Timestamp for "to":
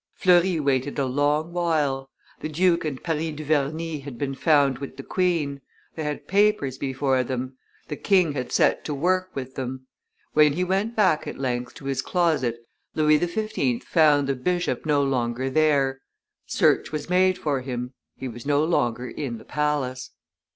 8.85-8.95, 11.75-11.85